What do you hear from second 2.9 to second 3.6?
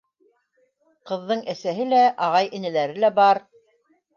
лә бар.